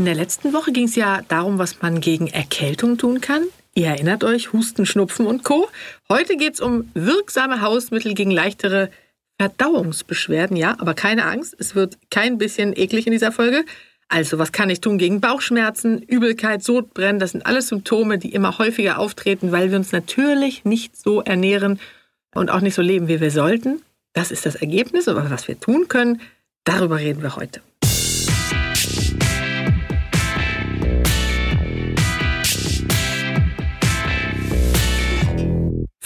In 0.00 0.06
der 0.06 0.14
letzten 0.14 0.54
Woche 0.54 0.72
ging 0.72 0.86
es 0.86 0.96
ja 0.96 1.20
darum, 1.28 1.58
was 1.58 1.82
man 1.82 2.00
gegen 2.00 2.26
Erkältung 2.26 2.96
tun 2.96 3.20
kann. 3.20 3.42
Ihr 3.74 3.88
erinnert 3.88 4.24
euch, 4.24 4.54
Husten, 4.54 4.86
Schnupfen 4.86 5.26
und 5.26 5.44
Co. 5.44 5.68
Heute 6.08 6.38
geht 6.38 6.54
es 6.54 6.60
um 6.60 6.90
wirksame 6.94 7.60
Hausmittel 7.60 8.14
gegen 8.14 8.30
leichtere 8.30 8.88
Verdauungsbeschwerden. 9.38 10.56
Ja, 10.56 10.74
aber 10.78 10.94
keine 10.94 11.26
Angst, 11.26 11.54
es 11.58 11.74
wird 11.74 11.98
kein 12.10 12.38
bisschen 12.38 12.74
eklig 12.74 13.06
in 13.06 13.12
dieser 13.12 13.30
Folge. 13.30 13.66
Also, 14.08 14.38
was 14.38 14.52
kann 14.52 14.70
ich 14.70 14.80
tun 14.80 14.96
gegen 14.96 15.20
Bauchschmerzen, 15.20 16.00
Übelkeit, 16.00 16.62
Sodbrennen? 16.62 17.20
Das 17.20 17.32
sind 17.32 17.44
alles 17.44 17.68
Symptome, 17.68 18.16
die 18.16 18.32
immer 18.32 18.56
häufiger 18.56 18.98
auftreten, 18.98 19.52
weil 19.52 19.68
wir 19.70 19.76
uns 19.76 19.92
natürlich 19.92 20.64
nicht 20.64 20.96
so 20.96 21.20
ernähren 21.20 21.78
und 22.34 22.50
auch 22.50 22.62
nicht 22.62 22.74
so 22.74 22.80
leben, 22.80 23.06
wie 23.08 23.20
wir 23.20 23.30
sollten. 23.30 23.82
Das 24.14 24.30
ist 24.30 24.46
das 24.46 24.54
Ergebnis. 24.54 25.08
Aber 25.08 25.30
was 25.30 25.46
wir 25.46 25.60
tun 25.60 25.88
können, 25.88 26.22
darüber 26.64 26.96
reden 26.96 27.20
wir 27.20 27.36
heute. 27.36 27.60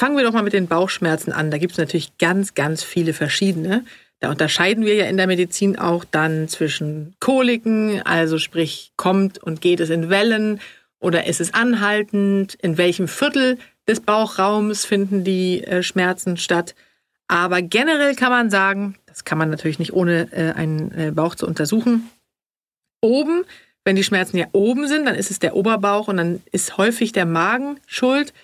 Fangen 0.05 0.19
wir 0.19 0.25
doch 0.25 0.35
mal 0.35 0.43
mit 0.43 0.53
den 0.53 0.67
Bauchschmerzen 0.67 1.33
an. 1.33 1.51
Da 1.51 1.57
gibt 1.57 1.73
es 1.73 1.79
natürlich 1.79 2.19
ganz, 2.19 2.53
ganz 2.53 2.83
viele 2.83 3.15
verschiedene. 3.15 3.87
Da 4.21 4.29
unterscheiden 4.29 4.85
wir 4.85 4.97
ja 4.97 5.07
in 5.07 5.17
der 5.17 5.27
Medizin 5.27 5.79
auch 5.79 6.05
dann 6.05 6.47
zwischen 6.47 7.17
Koliken, 7.21 8.03
also 8.05 8.37
sprich, 8.37 8.93
kommt 8.97 9.39
und 9.39 9.63
geht 9.63 9.81
es 9.81 9.89
in 9.89 10.11
Wellen 10.11 10.61
oder 11.01 11.27
ist 11.27 11.41
es 11.41 11.55
anhaltend, 11.55 12.53
in 12.53 12.77
welchem 12.77 13.09
Viertel 13.09 13.57
des 13.89 14.01
Bauchraums 14.01 14.85
finden 14.85 15.25
die 15.25 15.65
äh, 15.65 15.83
Schmerzen 15.83 16.37
statt. 16.37 16.75
Aber 17.27 17.63
generell 17.63 18.15
kann 18.15 18.31
man 18.31 18.51
sagen, 18.51 18.97
das 19.07 19.25
kann 19.25 19.39
man 19.39 19.49
natürlich 19.49 19.79
nicht 19.79 19.95
ohne 19.95 20.31
äh, 20.33 20.53
einen 20.53 20.93
äh, 20.93 21.13
Bauch 21.13 21.35
zu 21.35 21.47
untersuchen, 21.47 22.11
oben, 23.01 23.45
wenn 23.87 23.97
die 23.97 24.05
Schmerzen 24.05 24.37
ja 24.37 24.49
oben 24.53 24.87
sind, 24.87 25.07
dann 25.07 25.15
ist 25.15 25.31
es 25.31 25.39
der 25.39 25.57
Oberbauch 25.57 26.09
und 26.09 26.19
dann 26.19 26.43
ist 26.53 26.77
häufig 26.77 27.13
der 27.13 27.25
Magen 27.25 27.81
schuld 27.87 28.35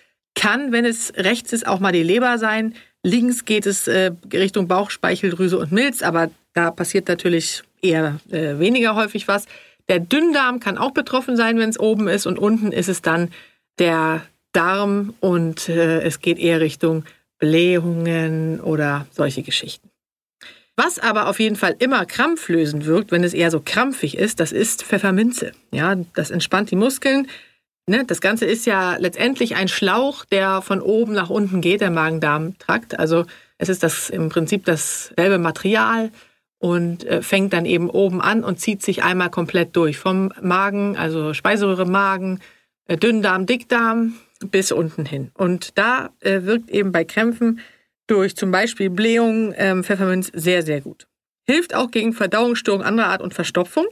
kann, 0.41 0.73
wenn 0.73 0.87
es 0.87 1.13
rechts 1.17 1.53
ist, 1.53 1.67
auch 1.67 1.81
mal 1.81 1.93
die 1.93 2.03
Leber 2.03 2.39
sein. 2.39 2.75
Links 3.03 3.45
geht 3.45 3.67
es 3.67 3.87
äh, 3.89 4.11
Richtung 4.33 4.69
Bauchspeicheldrüse 4.69 5.59
und 5.59 5.71
Milz, 5.71 6.03
aber 6.03 6.31
da 6.55 6.71
passiert 6.71 7.09
natürlich 7.09 7.63
eher 7.83 8.21
äh, 8.31 8.59
weniger 8.59 8.95
häufig 8.95 9.29
was. 9.29 9.45
Der 9.91 10.01
Dünndarm 10.01 10.59
kann 10.59 10.79
auch 10.79 10.93
betroffen 10.93 11.37
sein, 11.37 11.59
wenn 11.59 11.69
es 11.69 11.79
oben 11.79 12.09
ist 12.09 12.27
und 12.27 12.39
unten 12.39 12.73
ist 12.73 12.89
es 12.89 13.03
dann 13.03 13.31
der 13.79 14.23
Darm 14.53 15.13
und 15.21 15.69
äh, 15.69 16.01
es 16.01 16.21
geht 16.21 16.39
eher 16.39 16.61
Richtung 16.61 17.05
Blähungen 17.39 18.61
oder 18.61 19.07
solche 19.11 19.43
Geschichten. 19.43 19.91
Was 20.75 20.99
aber 20.99 21.29
auf 21.29 21.39
jeden 21.39 21.57
Fall 21.57 21.77
immer 21.79 22.07
krampflösend 22.07 22.87
wirkt, 22.87 23.13
wenn 23.13 23.25
es 23.25 23.35
eher 23.35 23.51
so 23.51 23.61
krampfig 23.63 24.17
ist, 24.17 24.41
das 24.41 24.53
ist 24.53 24.85
Pfefferminze. 24.85 25.53
Ja, 25.71 25.97
das 26.15 26.31
entspannt 26.31 26.71
die 26.71 26.77
Muskeln, 26.77 27.29
Ne, 27.87 28.05
das 28.05 28.21
Ganze 28.21 28.45
ist 28.47 28.67
ja 28.67 28.97
letztendlich 28.97 29.57
ein 29.57 29.69
Schlauch, 29.69 30.25
der 30.25 30.63
von 30.63 30.81
oben 30.81 31.13
nach 31.13 31.31
unten 31.31 31.61
geht, 31.61 31.81
der 31.81 31.91
Magen-Darm-Trakt. 31.91 32.99
Also 32.99 33.27
es 33.59 33.69
ist 33.69 33.83
das 33.83 34.11
im 34.11 34.29
Prinzip 34.29 34.65
dasselbe 34.65 35.39
Material 35.39 36.11
und 36.59 37.05
äh, 37.05 37.23
fängt 37.23 37.53
dann 37.53 37.65
eben 37.65 37.91
oben 37.91 38.21
an 38.21 38.45
und 38.45 38.61
zieht 38.61 38.83
sich 38.83 39.03
einmal 39.03 39.31
komplett 39.31 39.75
durch. 39.75 39.99
Vom 39.99 40.33
Magen, 40.41 40.97
also 40.97 41.35
Speiseröhre, 41.35 41.87
Magen, 41.87 42.41
äh, 42.87 42.97
Dünndarm, 42.97 43.47
Dickdarm 43.47 44.15
bis 44.45 44.71
unten 44.73 45.05
hin. 45.05 45.31
Und 45.35 45.79
da 45.79 46.11
äh, 46.21 46.43
wirkt 46.43 46.71
eben 46.71 46.93
bei 46.93 47.05
Krämpfen 47.05 47.61
durch 48.07 48.37
zum 48.37 48.51
Beispiel 48.51 48.91
Blähung 48.91 49.55
ähm, 49.57 49.85
Pfefferminz 49.85 50.31
sehr, 50.35 50.63
sehr 50.63 50.81
gut. 50.81 51.07
Hilft 51.47 51.75
auch 51.75 51.91
gegen 51.91 52.13
Verdauungsstörungen 52.13 52.87
anderer 52.87 53.09
Art 53.09 53.23
und 53.23 53.35
Verstopfung. 53.35 53.87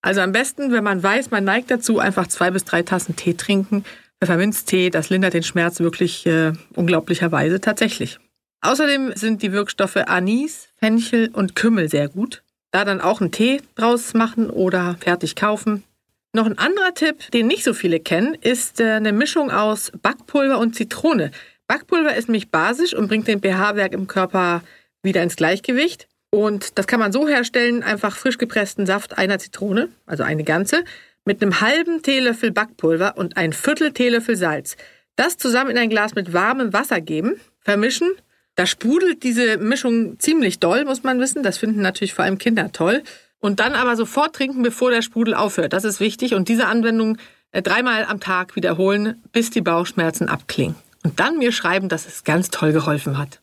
Also 0.00 0.20
am 0.20 0.32
besten, 0.32 0.72
wenn 0.72 0.84
man 0.84 1.02
weiß, 1.02 1.30
man 1.30 1.44
neigt 1.44 1.70
dazu, 1.70 1.98
einfach 1.98 2.28
zwei 2.28 2.50
bis 2.50 2.64
drei 2.64 2.82
Tassen 2.82 3.16
Tee 3.16 3.34
trinken. 3.34 3.84
Pfefferminztee, 4.20 4.90
das 4.90 5.10
lindert 5.10 5.34
den 5.34 5.42
Schmerz 5.42 5.80
wirklich 5.80 6.26
äh, 6.26 6.52
unglaublicherweise 6.74 7.60
tatsächlich. 7.60 8.18
Außerdem 8.60 9.12
sind 9.14 9.42
die 9.42 9.52
Wirkstoffe 9.52 9.96
Anis, 9.96 10.68
Fenchel 10.76 11.30
und 11.32 11.54
Kümmel 11.54 11.88
sehr 11.88 12.08
gut. 12.08 12.42
Da 12.70 12.84
dann 12.84 13.00
auch 13.00 13.20
einen 13.20 13.30
Tee 13.30 13.62
draus 13.76 14.14
machen 14.14 14.50
oder 14.50 14.96
fertig 15.00 15.36
kaufen. 15.36 15.84
Noch 16.32 16.46
ein 16.46 16.58
anderer 16.58 16.92
Tipp, 16.94 17.30
den 17.30 17.46
nicht 17.46 17.64
so 17.64 17.72
viele 17.72 18.00
kennen, 18.00 18.34
ist 18.34 18.80
äh, 18.80 18.92
eine 18.92 19.12
Mischung 19.12 19.50
aus 19.50 19.92
Backpulver 20.02 20.58
und 20.58 20.74
Zitrone. 20.74 21.30
Backpulver 21.68 22.14
ist 22.14 22.28
nämlich 22.28 22.50
basisch 22.50 22.94
und 22.94 23.08
bringt 23.08 23.28
den 23.28 23.40
pH-Wert 23.40 23.94
im 23.94 24.06
Körper 24.06 24.62
wieder 25.02 25.22
ins 25.22 25.36
Gleichgewicht. 25.36 26.08
Und 26.30 26.78
das 26.78 26.86
kann 26.86 27.00
man 27.00 27.12
so 27.12 27.26
herstellen, 27.26 27.82
einfach 27.82 28.16
frisch 28.16 28.38
gepressten 28.38 28.86
Saft 28.86 29.16
einer 29.16 29.38
Zitrone, 29.38 29.88
also 30.06 30.22
eine 30.22 30.44
ganze, 30.44 30.84
mit 31.24 31.42
einem 31.42 31.60
halben 31.60 32.02
Teelöffel 32.02 32.50
Backpulver 32.50 33.16
und 33.16 33.36
ein 33.36 33.52
Viertel 33.52 33.92
Teelöffel 33.92 34.36
Salz. 34.36 34.76
Das 35.16 35.36
zusammen 35.36 35.70
in 35.70 35.78
ein 35.78 35.90
Glas 35.90 36.14
mit 36.14 36.32
warmem 36.32 36.72
Wasser 36.72 37.00
geben, 37.00 37.40
vermischen. 37.60 38.10
Da 38.54 38.66
sprudelt 38.66 39.22
diese 39.22 39.58
Mischung 39.58 40.18
ziemlich 40.18 40.58
doll, 40.58 40.84
muss 40.84 41.02
man 41.02 41.18
wissen. 41.20 41.42
Das 41.42 41.58
finden 41.58 41.80
natürlich 41.80 42.14
vor 42.14 42.24
allem 42.24 42.38
Kinder 42.38 42.72
toll. 42.72 43.02
Und 43.40 43.60
dann 43.60 43.74
aber 43.74 43.96
sofort 43.96 44.34
trinken, 44.34 44.62
bevor 44.62 44.90
der 44.90 45.02
Sprudel 45.02 45.34
aufhört. 45.34 45.72
Das 45.72 45.84
ist 45.84 46.00
wichtig. 46.00 46.34
Und 46.34 46.48
diese 46.48 46.66
Anwendung 46.66 47.18
äh, 47.52 47.62
dreimal 47.62 48.04
am 48.04 48.20
Tag 48.20 48.56
wiederholen, 48.56 49.22
bis 49.32 49.50
die 49.50 49.60
Bauchschmerzen 49.60 50.28
abklingen. 50.28 50.76
Und 51.04 51.20
dann 51.20 51.38
mir 51.38 51.52
schreiben, 51.52 51.88
dass 51.88 52.06
es 52.06 52.24
ganz 52.24 52.50
toll 52.50 52.72
geholfen 52.72 53.16
hat. 53.16 53.40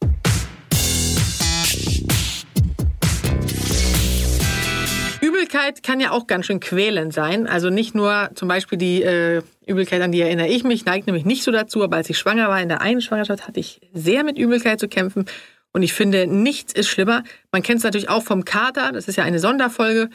Übelkeit 5.55 5.83
kann 5.83 6.01
ja 6.01 6.11
auch 6.11 6.27
ganz 6.27 6.47
schön 6.47 6.59
quälend 6.59 7.13
sein. 7.13 7.47
Also 7.47 7.69
nicht 7.69 7.95
nur 7.95 8.29
zum 8.35 8.49
Beispiel 8.49 8.77
die 8.77 9.03
äh, 9.03 9.41
Übelkeit, 9.65 10.01
an 10.01 10.11
die 10.11 10.19
erinnere 10.19 10.49
ich 10.49 10.65
mich, 10.65 10.83
neigt 10.83 11.07
nämlich 11.07 11.23
nicht 11.23 11.43
so 11.43 11.51
dazu, 11.51 11.81
aber 11.81 11.95
als 11.95 12.09
ich 12.09 12.17
schwanger 12.17 12.49
war, 12.49 12.61
in 12.61 12.67
der 12.67 12.81
einen 12.81 12.99
Schwangerschaft 12.99 13.47
hatte 13.47 13.61
ich 13.61 13.79
sehr 13.93 14.25
mit 14.25 14.37
Übelkeit 14.37 14.81
zu 14.81 14.89
kämpfen. 14.89 15.25
Und 15.71 15.81
ich 15.81 15.93
finde, 15.93 16.27
nichts 16.27 16.73
ist 16.73 16.89
schlimmer. 16.89 17.23
Man 17.53 17.63
kennt 17.63 17.77
es 17.77 17.85
natürlich 17.85 18.09
auch 18.09 18.23
vom 18.23 18.43
Kater, 18.43 18.91
das 18.91 19.07
ist 19.07 19.15
ja 19.15 19.23
eine 19.23 19.39
Sonderfolge. 19.39 20.09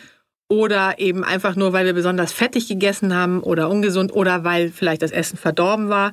Oder 0.49 0.99
eben 0.99 1.25
einfach 1.25 1.57
nur, 1.57 1.72
weil 1.72 1.87
wir 1.87 1.95
besonders 1.95 2.33
fettig 2.33 2.69
gegessen 2.69 3.15
haben 3.15 3.43
oder 3.43 3.71
ungesund 3.71 4.12
oder 4.12 4.45
weil 4.45 4.71
vielleicht 4.71 5.01
das 5.01 5.12
Essen 5.12 5.39
verdorben 5.39 5.89
war. 5.89 6.12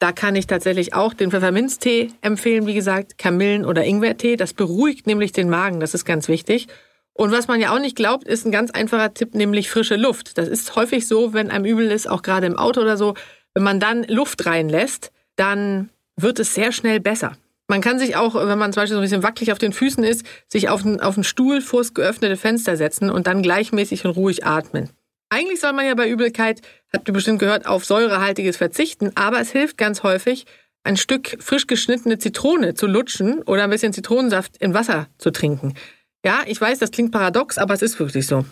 Da 0.00 0.12
kann 0.12 0.36
ich 0.36 0.46
tatsächlich 0.46 0.92
auch 0.92 1.14
den 1.14 1.30
Pfefferminztee 1.30 2.10
empfehlen, 2.20 2.66
wie 2.66 2.74
gesagt, 2.74 3.16
Kamillen- 3.16 3.64
oder 3.64 3.84
Ingwertee. 3.84 4.36
Das 4.36 4.52
beruhigt 4.52 5.06
nämlich 5.06 5.32
den 5.32 5.48
Magen, 5.48 5.80
das 5.80 5.94
ist 5.94 6.04
ganz 6.04 6.28
wichtig. 6.28 6.66
Und 7.16 7.32
was 7.32 7.48
man 7.48 7.60
ja 7.60 7.74
auch 7.74 7.78
nicht 7.78 7.96
glaubt, 7.96 8.28
ist 8.28 8.44
ein 8.44 8.52
ganz 8.52 8.70
einfacher 8.70 9.14
Tipp, 9.14 9.34
nämlich 9.34 9.70
frische 9.70 9.96
Luft. 9.96 10.36
Das 10.36 10.48
ist 10.48 10.76
häufig 10.76 11.06
so, 11.06 11.32
wenn 11.32 11.50
einem 11.50 11.64
übel 11.64 11.90
ist, 11.90 12.08
auch 12.08 12.20
gerade 12.20 12.46
im 12.46 12.58
Auto 12.58 12.82
oder 12.82 12.98
so. 12.98 13.14
Wenn 13.54 13.62
man 13.62 13.80
dann 13.80 14.04
Luft 14.04 14.44
reinlässt, 14.44 15.12
dann 15.36 15.88
wird 16.16 16.38
es 16.38 16.54
sehr 16.54 16.72
schnell 16.72 17.00
besser. 17.00 17.32
Man 17.68 17.80
kann 17.80 17.98
sich 17.98 18.16
auch, 18.16 18.34
wenn 18.34 18.58
man 18.58 18.72
zum 18.72 18.82
Beispiel 18.82 18.94
so 18.94 19.00
ein 19.00 19.02
bisschen 19.02 19.22
wackelig 19.22 19.50
auf 19.50 19.58
den 19.58 19.72
Füßen 19.72 20.04
ist, 20.04 20.26
sich 20.46 20.68
auf 20.68 20.84
einen, 20.84 21.00
auf 21.00 21.16
einen 21.16 21.24
Stuhl 21.24 21.62
vors 21.62 21.94
geöffnete 21.94 22.36
Fenster 22.36 22.76
setzen 22.76 23.10
und 23.10 23.26
dann 23.26 23.42
gleichmäßig 23.42 24.04
und 24.04 24.12
ruhig 24.12 24.44
atmen. 24.44 24.90
Eigentlich 25.30 25.60
soll 25.60 25.72
man 25.72 25.86
ja 25.86 25.94
bei 25.94 26.08
Übelkeit, 26.08 26.60
habt 26.92 27.08
ihr 27.08 27.14
bestimmt 27.14 27.40
gehört, 27.40 27.66
auf 27.66 27.84
säurehaltiges 27.84 28.58
verzichten, 28.58 29.12
aber 29.14 29.40
es 29.40 29.50
hilft 29.50 29.78
ganz 29.78 30.02
häufig, 30.02 30.44
ein 30.84 30.96
Stück 30.96 31.38
frisch 31.40 31.66
geschnittene 31.66 32.18
Zitrone 32.18 32.74
zu 32.74 32.86
lutschen 32.86 33.42
oder 33.42 33.64
ein 33.64 33.70
bisschen 33.70 33.92
Zitronensaft 33.92 34.58
in 34.58 34.72
Wasser 34.72 35.08
zu 35.18 35.30
trinken. 35.30 35.74
Ja, 36.26 36.42
ich 36.44 36.60
weiß, 36.60 36.80
das 36.80 36.90
klingt 36.90 37.12
paradox, 37.12 37.56
aber 37.56 37.72
es 37.72 37.82
ist 37.82 38.00
wirklich 38.00 38.26
so. 38.26 38.44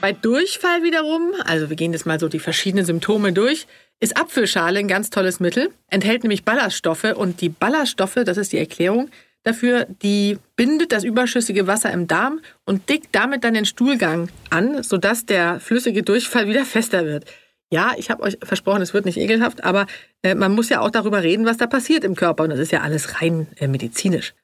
Bei 0.00 0.12
Durchfall 0.12 0.82
wiederum, 0.82 1.34
also 1.44 1.68
wir 1.68 1.76
gehen 1.76 1.92
jetzt 1.92 2.06
mal 2.06 2.18
so 2.18 2.28
die 2.28 2.38
verschiedenen 2.38 2.86
Symptome 2.86 3.34
durch, 3.34 3.66
ist 4.00 4.16
Apfelschale 4.16 4.78
ein 4.78 4.88
ganz 4.88 5.10
tolles 5.10 5.40
Mittel, 5.40 5.68
enthält 5.88 6.22
nämlich 6.22 6.46
Ballaststoffe 6.46 7.12
und 7.14 7.42
die 7.42 7.50
Ballaststoffe, 7.50 8.20
das 8.24 8.38
ist 8.38 8.54
die 8.54 8.58
Erklärung 8.58 9.10
dafür, 9.42 9.86
die 10.02 10.38
bindet 10.56 10.92
das 10.92 11.04
überschüssige 11.04 11.66
Wasser 11.66 11.92
im 11.92 12.06
Darm 12.08 12.40
und 12.64 12.88
dickt 12.88 13.08
damit 13.12 13.44
dann 13.44 13.52
den 13.52 13.66
Stuhlgang 13.66 14.30
an, 14.48 14.82
sodass 14.82 15.26
der 15.26 15.60
flüssige 15.60 16.02
Durchfall 16.02 16.48
wieder 16.48 16.64
fester 16.64 17.04
wird. 17.04 17.26
Ja, 17.72 17.92
ich 17.96 18.10
habe 18.10 18.22
euch 18.22 18.36
versprochen, 18.42 18.82
es 18.82 18.94
wird 18.94 19.04
nicht 19.04 19.18
ekelhaft, 19.18 19.62
aber 19.62 19.86
äh, 20.22 20.34
man 20.34 20.52
muss 20.52 20.68
ja 20.68 20.80
auch 20.80 20.90
darüber 20.90 21.22
reden, 21.22 21.46
was 21.46 21.56
da 21.56 21.66
passiert 21.66 22.02
im 22.02 22.16
Körper. 22.16 22.44
Und 22.44 22.50
das 22.50 22.58
ist 22.58 22.72
ja 22.72 22.80
alles 22.80 23.20
rein 23.20 23.46
äh, 23.58 23.68
medizinisch. 23.68 24.34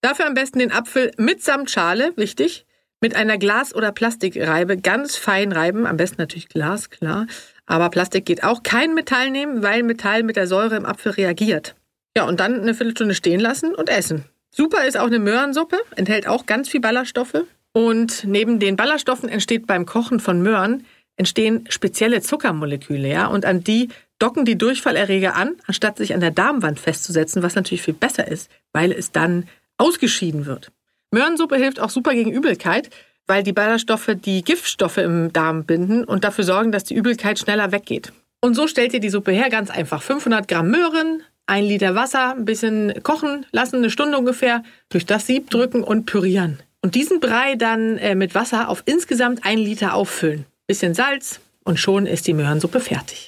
Dafür 0.00 0.26
am 0.26 0.34
besten 0.34 0.60
den 0.60 0.72
Apfel 0.72 1.12
mitsamt 1.18 1.70
Schale, 1.70 2.12
wichtig, 2.16 2.64
mit 3.02 3.14
einer 3.16 3.36
Glas- 3.36 3.74
oder 3.74 3.92
Plastikreibe 3.92 4.78
ganz 4.78 5.16
fein 5.16 5.52
reiben, 5.52 5.86
am 5.86 5.98
besten 5.98 6.16
natürlich 6.18 6.48
Glas, 6.48 6.88
klar, 6.88 7.26
aber 7.66 7.90
Plastik 7.90 8.24
geht 8.24 8.44
auch. 8.44 8.62
Kein 8.62 8.94
Metall 8.94 9.30
nehmen, 9.30 9.62
weil 9.62 9.82
Metall 9.82 10.22
mit 10.22 10.36
der 10.36 10.46
Säure 10.46 10.76
im 10.76 10.86
Apfel 10.86 11.12
reagiert. 11.12 11.76
Ja, 12.16 12.24
und 12.24 12.40
dann 12.40 12.60
eine 12.60 12.74
Viertelstunde 12.74 13.14
stehen 13.14 13.40
lassen 13.40 13.74
und 13.74 13.88
essen. 13.88 14.24
Super 14.50 14.84
ist 14.84 14.98
auch 14.98 15.06
eine 15.06 15.18
Möhrensuppe, 15.18 15.78
enthält 15.96 16.26
auch 16.26 16.46
ganz 16.46 16.68
viel 16.68 16.80
Ballaststoffe. 16.80 17.44
Und 17.72 18.24
neben 18.24 18.58
den 18.58 18.74
Ballaststoffen 18.74 19.28
entsteht 19.28 19.66
beim 19.66 19.86
Kochen 19.86 20.18
von 20.18 20.42
Möhren 20.42 20.84
entstehen 21.20 21.66
spezielle 21.68 22.22
Zuckermoleküle, 22.22 23.06
ja, 23.06 23.26
und 23.26 23.44
an 23.44 23.62
die 23.62 23.90
docken 24.18 24.44
die 24.44 24.56
Durchfallerreger 24.56 25.36
an, 25.36 25.56
anstatt 25.66 25.98
sich 25.98 26.14
an 26.14 26.20
der 26.20 26.30
Darmwand 26.30 26.80
festzusetzen, 26.80 27.42
was 27.42 27.54
natürlich 27.54 27.82
viel 27.82 27.94
besser 27.94 28.26
ist, 28.26 28.50
weil 28.72 28.90
es 28.90 29.12
dann 29.12 29.48
ausgeschieden 29.78 30.46
wird. 30.46 30.72
Möhrensuppe 31.10 31.56
hilft 31.56 31.78
auch 31.78 31.90
super 31.90 32.14
gegen 32.14 32.32
Übelkeit, 32.32 32.90
weil 33.26 33.42
die 33.42 33.52
Ballaststoffe 33.52 34.10
die 34.14 34.42
Giftstoffe 34.42 34.96
im 34.96 35.32
Darm 35.32 35.64
binden 35.64 36.04
und 36.04 36.24
dafür 36.24 36.44
sorgen, 36.44 36.72
dass 36.72 36.84
die 36.84 36.94
Übelkeit 36.94 37.38
schneller 37.38 37.70
weggeht. 37.70 38.12
Und 38.40 38.54
so 38.54 38.66
stellt 38.66 38.94
ihr 38.94 39.00
die 39.00 39.10
Suppe 39.10 39.32
her, 39.32 39.50
ganz 39.50 39.70
einfach. 39.70 40.02
500 40.02 40.48
Gramm 40.48 40.70
Möhren, 40.70 41.22
ein 41.46 41.64
Liter 41.64 41.94
Wasser, 41.94 42.34
ein 42.34 42.46
bisschen 42.46 43.02
kochen 43.02 43.44
lassen, 43.52 43.76
eine 43.76 43.90
Stunde 43.90 44.16
ungefähr, 44.16 44.62
durch 44.88 45.04
das 45.04 45.26
Sieb 45.26 45.50
drücken 45.50 45.82
und 45.82 46.06
pürieren. 46.06 46.60
Und 46.82 46.94
diesen 46.94 47.20
Brei 47.20 47.56
dann 47.56 47.98
äh, 47.98 48.14
mit 48.14 48.34
Wasser 48.34 48.70
auf 48.70 48.82
insgesamt 48.86 49.44
ein 49.44 49.58
Liter 49.58 49.94
auffüllen. 49.94 50.46
Bisschen 50.70 50.94
Salz 50.94 51.40
und 51.64 51.80
schon 51.80 52.06
ist 52.06 52.28
die 52.28 52.32
Möhrensuppe 52.32 52.78
fertig. 52.78 53.26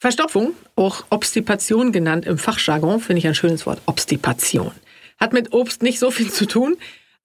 Verstopfung, 0.00 0.54
auch 0.74 1.04
Obstipation 1.10 1.92
genannt 1.92 2.26
im 2.26 2.38
Fachjargon, 2.38 2.98
finde 2.98 3.20
ich 3.20 3.28
ein 3.28 3.36
schönes 3.36 3.66
Wort. 3.66 3.80
Obstipation. 3.86 4.72
Hat 5.20 5.32
mit 5.32 5.52
Obst 5.52 5.84
nicht 5.84 6.00
so 6.00 6.10
viel 6.10 6.32
zu 6.32 6.46
tun. 6.46 6.76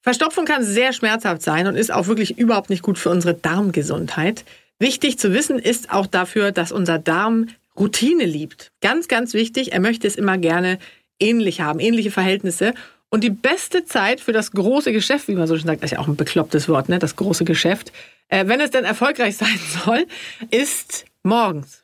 Verstopfung 0.01 0.45
kann 0.45 0.63
sehr 0.63 0.93
schmerzhaft 0.93 1.41
sein 1.41 1.65
und 1.65 1.75
ist 1.75 1.91
auch 1.91 2.05
wirklich 2.05 2.37
überhaupt 2.37 2.69
nicht 2.69 2.83
gut 2.83 2.99
für 2.99 3.09
unsere 3.09 3.33
Darmgesundheit. 3.33 4.45
Wichtig 4.77 5.17
zu 5.17 5.33
wissen 5.33 5.57
ist 5.57 5.91
auch 5.91 6.05
dafür, 6.05 6.51
dass 6.51 6.71
unser 6.71 6.99
Darm 6.99 7.47
Routine 7.75 8.25
liebt. 8.25 8.71
Ganz, 8.81 9.07
ganz 9.07 9.33
wichtig. 9.33 9.71
Er 9.71 9.79
möchte 9.79 10.05
es 10.05 10.17
immer 10.17 10.37
gerne 10.37 10.77
ähnlich 11.19 11.61
haben, 11.61 11.79
ähnliche 11.79 12.11
Verhältnisse. 12.11 12.73
Und 13.09 13.23
die 13.23 13.29
beste 13.29 13.85
Zeit 13.85 14.21
für 14.21 14.33
das 14.33 14.51
große 14.51 14.91
Geschäft, 14.91 15.27
wie 15.27 15.35
man 15.35 15.47
so 15.47 15.57
schön 15.57 15.65
sagt, 15.65 15.81
das 15.81 15.91
ist 15.91 15.97
ja 15.97 15.99
auch 15.99 16.07
ein 16.07 16.15
beklopptes 16.15 16.69
Wort, 16.69 16.89
ne? 16.89 16.99
das 16.99 17.15
große 17.15 17.43
Geschäft, 17.43 17.91
äh, 18.27 18.47
wenn 18.47 18.61
es 18.61 18.71
denn 18.71 18.85
erfolgreich 18.85 19.37
sein 19.37 19.59
soll, 19.83 20.05
ist 20.51 21.05
morgens. 21.23 21.83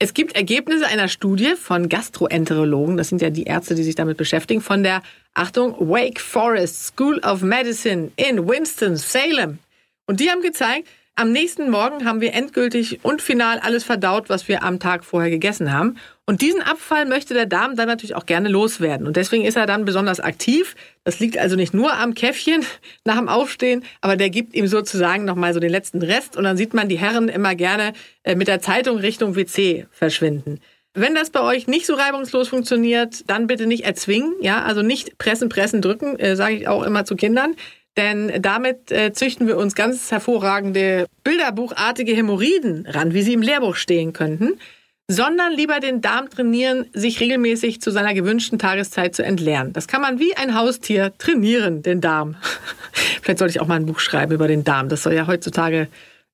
Es 0.00 0.14
gibt 0.14 0.36
Ergebnisse 0.36 0.86
einer 0.86 1.08
Studie 1.08 1.54
von 1.56 1.88
Gastroenterologen, 1.88 2.96
das 2.96 3.08
sind 3.08 3.20
ja 3.20 3.30
die 3.30 3.44
Ärzte, 3.44 3.74
die 3.74 3.82
sich 3.82 3.96
damit 3.96 4.16
beschäftigen, 4.16 4.60
von 4.60 4.84
der, 4.84 5.02
Achtung, 5.34 5.74
Wake 5.80 6.20
Forest 6.20 6.86
School 6.86 7.18
of 7.20 7.42
Medicine 7.42 8.12
in 8.16 8.46
Winston-Salem. 8.46 9.58
Und 10.06 10.20
die 10.20 10.30
haben 10.30 10.42
gezeigt, 10.42 10.86
am 11.18 11.32
nächsten 11.32 11.68
Morgen 11.68 12.04
haben 12.04 12.20
wir 12.20 12.32
endgültig 12.32 13.00
und 13.02 13.20
final 13.20 13.58
alles 13.58 13.82
verdaut, 13.82 14.28
was 14.28 14.46
wir 14.46 14.62
am 14.62 14.78
Tag 14.78 15.04
vorher 15.04 15.30
gegessen 15.30 15.72
haben. 15.72 15.96
Und 16.26 16.42
diesen 16.42 16.62
Abfall 16.62 17.06
möchte 17.06 17.34
der 17.34 17.46
Darm 17.46 17.74
dann 17.74 17.88
natürlich 17.88 18.14
auch 18.14 18.26
gerne 18.26 18.48
loswerden. 18.48 19.06
Und 19.06 19.16
deswegen 19.16 19.44
ist 19.44 19.56
er 19.56 19.66
dann 19.66 19.84
besonders 19.84 20.20
aktiv. 20.20 20.76
Das 21.02 21.18
liegt 21.18 21.36
also 21.36 21.56
nicht 21.56 21.74
nur 21.74 21.92
am 21.92 22.14
Käffchen 22.14 22.64
nach 23.04 23.16
dem 23.16 23.28
Aufstehen, 23.28 23.84
aber 24.00 24.16
der 24.16 24.30
gibt 24.30 24.54
ihm 24.54 24.68
sozusagen 24.68 25.24
nochmal 25.24 25.54
so 25.54 25.60
den 25.60 25.70
letzten 25.70 26.02
Rest. 26.02 26.36
Und 26.36 26.44
dann 26.44 26.56
sieht 26.56 26.72
man 26.72 26.88
die 26.88 26.98
Herren 26.98 27.28
immer 27.28 27.56
gerne 27.56 27.94
äh, 28.22 28.36
mit 28.36 28.46
der 28.46 28.60
Zeitung 28.60 28.98
Richtung 28.98 29.34
WC 29.34 29.86
verschwinden. 29.90 30.60
Wenn 30.94 31.14
das 31.14 31.30
bei 31.30 31.40
euch 31.40 31.66
nicht 31.66 31.86
so 31.86 31.94
reibungslos 31.94 32.48
funktioniert, 32.48 33.28
dann 33.28 33.46
bitte 33.46 33.66
nicht 33.66 33.84
erzwingen, 33.84 34.34
ja, 34.40 34.62
also 34.62 34.82
nicht 34.82 35.18
pressen, 35.18 35.48
pressen, 35.48 35.82
drücken, 35.82 36.18
äh, 36.18 36.36
sage 36.36 36.56
ich 36.56 36.68
auch 36.68 36.82
immer 36.82 37.04
zu 37.04 37.14
Kindern. 37.14 37.54
Denn 37.98 38.40
damit 38.40 38.92
äh, 38.92 39.12
züchten 39.12 39.48
wir 39.48 39.56
uns 39.56 39.74
ganz 39.74 40.12
hervorragende 40.12 41.06
bilderbuchartige 41.24 42.14
Hämorrhoiden 42.14 42.86
ran, 42.86 43.12
wie 43.12 43.22
sie 43.22 43.32
im 43.32 43.42
Lehrbuch 43.42 43.74
stehen 43.74 44.12
könnten, 44.12 44.60
sondern 45.08 45.52
lieber 45.52 45.80
den 45.80 46.00
Darm 46.00 46.30
trainieren, 46.30 46.86
sich 46.92 47.18
regelmäßig 47.18 47.80
zu 47.80 47.90
seiner 47.90 48.14
gewünschten 48.14 48.60
Tageszeit 48.60 49.16
zu 49.16 49.24
entleeren. 49.24 49.72
Das 49.72 49.88
kann 49.88 50.00
man 50.00 50.20
wie 50.20 50.36
ein 50.36 50.54
Haustier 50.54 51.12
trainieren, 51.18 51.82
den 51.82 52.00
Darm. 52.00 52.36
Vielleicht 53.20 53.40
sollte 53.40 53.50
ich 53.50 53.60
auch 53.60 53.66
mal 53.66 53.74
ein 53.74 53.86
Buch 53.86 53.98
schreiben 53.98 54.32
über 54.32 54.46
den 54.46 54.62
Darm. 54.62 54.88
Das 54.88 55.02
soll 55.02 55.14
ja 55.14 55.26
heutzutage 55.26 55.88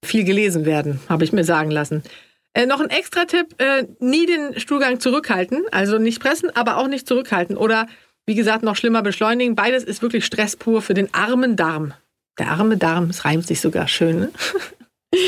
viel 0.05 0.25
gelesen 0.25 0.67
werden, 0.67 1.01
habe 1.09 1.25
ich 1.25 1.33
mir 1.33 1.45
sagen 1.45 1.71
lassen. 1.71 2.03
Äh, 2.53 2.67
noch 2.67 2.81
ein 2.81 2.91
extra 2.91 3.25
Tipp, 3.25 3.55
äh, 3.57 3.85
nie 4.01 4.27
den 4.27 4.61
Stuhlgang 4.61 5.01
zurückhalten, 5.01 5.65
also 5.71 5.97
nicht 5.97 6.21
pressen, 6.21 6.55
aber 6.55 6.77
auch 6.77 6.89
nicht 6.89 7.09
zurückhalten 7.09 7.57
oder 7.57 7.87
wie 8.27 8.35
gesagt, 8.35 8.63
noch 8.63 8.77
schlimmer 8.77 9.03
beschleunigen. 9.03 9.55
Beides 9.55 9.85
ist 9.85 10.03
wirklich 10.03 10.25
Stress 10.25 10.57
pur 10.57 10.83
für 10.83 10.95
den 10.95 11.13
armen 11.13 11.57
Darm. 11.57 11.95
Der 12.39 12.49
arme 12.51 12.77
Darm, 12.77 13.11
es 13.11 13.25
reimt 13.25 13.47
sich 13.47 13.61
sogar 13.61 13.89
schön. 13.89 14.21
Ne? 14.21 14.31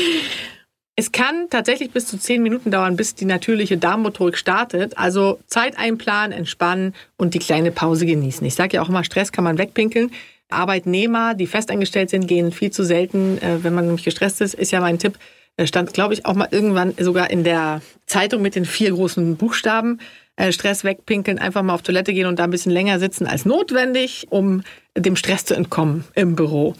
Es 0.99 1.11
kann 1.11 1.47
tatsächlich 1.51 1.91
bis 1.91 2.07
zu 2.07 2.17
zehn 2.17 2.41
Minuten 2.41 2.71
dauern, 2.71 2.95
bis 2.95 3.13
die 3.13 3.25
natürliche 3.25 3.77
Darmmotorik 3.77 4.35
startet. 4.35 4.97
Also 4.97 5.39
Zeit 5.45 5.77
einplanen, 5.77 6.35
entspannen 6.35 6.95
und 7.17 7.35
die 7.35 7.39
kleine 7.39 7.71
Pause 7.71 8.07
genießen. 8.07 8.45
Ich 8.47 8.55
sage 8.55 8.77
ja 8.77 8.81
auch 8.81 8.89
immer, 8.89 9.03
Stress 9.03 9.31
kann 9.31 9.43
man 9.43 9.59
wegpinkeln. 9.59 10.09
Arbeitnehmer, 10.49 11.35
die 11.35 11.45
festangestellt 11.45 12.09
sind, 12.09 12.25
gehen 12.25 12.51
viel 12.51 12.71
zu 12.71 12.83
selten, 12.83 13.37
äh, 13.43 13.63
wenn 13.63 13.75
man 13.75 13.85
nämlich 13.85 14.05
gestresst 14.05 14.41
ist, 14.41 14.55
ist 14.55 14.71
ja 14.71 14.81
mein 14.81 14.97
Tipp. 14.97 15.19
Stand, 15.65 15.93
glaube 15.93 16.15
ich, 16.15 16.25
auch 16.25 16.33
mal 16.33 16.47
irgendwann 16.49 16.93
sogar 16.99 17.29
in 17.29 17.43
der 17.43 17.81
Zeitung 18.07 18.41
mit 18.41 18.55
den 18.55 18.65
vier 18.65 18.91
großen 18.91 19.37
Buchstaben. 19.37 19.99
Äh, 20.37 20.51
Stress 20.51 20.83
wegpinkeln, 20.83 21.39
einfach 21.39 21.63
mal 21.63 21.73
auf 21.73 21.81
Toilette 21.81 22.13
gehen 22.13 22.27
und 22.27 22.37
da 22.37 22.43
ein 22.43 22.51
bisschen 22.51 22.71
länger 22.71 22.99
sitzen 22.99 23.25
als 23.25 23.43
notwendig, 23.43 24.27
um 24.29 24.61
dem 24.95 25.15
Stress 25.15 25.45
zu 25.45 25.55
entkommen 25.55 26.05
im 26.13 26.35
Büro. 26.35 26.75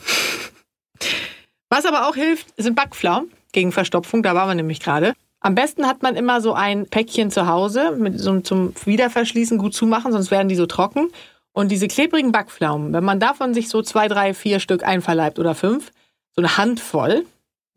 Was 1.69 1.85
aber 1.85 2.07
auch 2.07 2.15
hilft, 2.15 2.47
sind 2.57 2.75
Backpflaumen 2.75 3.31
gegen 3.51 3.71
Verstopfung. 3.71 4.21
Da 4.21 4.35
waren 4.35 4.47
wir 4.47 4.55
nämlich 4.55 4.79
gerade. 4.79 5.13
Am 5.39 5.55
besten 5.55 5.87
hat 5.87 6.03
man 6.03 6.15
immer 6.15 6.39
so 6.39 6.53
ein 6.53 6.87
Päckchen 6.87 7.31
zu 7.31 7.47
Hause 7.47 7.95
mit 7.97 8.19
so 8.19 8.39
zum 8.41 8.73
Wiederverschließen 8.85 9.57
gut 9.57 9.73
zumachen, 9.73 10.11
sonst 10.11 10.29
werden 10.29 10.49
die 10.49 10.55
so 10.55 10.67
trocken. 10.67 11.09
Und 11.51 11.71
diese 11.71 11.87
klebrigen 11.87 12.31
Backpflaumen, 12.31 12.93
wenn 12.93 13.03
man 13.03 13.19
davon 13.19 13.55
sich 13.55 13.69
so 13.69 13.81
zwei, 13.81 14.07
drei, 14.07 14.35
vier 14.35 14.59
Stück 14.59 14.83
einverleibt 14.83 15.39
oder 15.39 15.55
fünf, 15.55 15.91
so 16.35 16.41
eine 16.41 16.57
Handvoll, 16.57 17.25